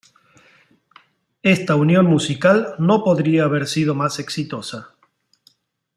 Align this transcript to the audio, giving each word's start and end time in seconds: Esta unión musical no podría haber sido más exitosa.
Esta 1.43 1.75
unión 1.75 2.07
musical 2.07 2.73
no 2.79 3.03
podría 3.03 3.43
haber 3.43 3.67
sido 3.67 3.93
más 3.93 4.17
exitosa. 4.17 4.95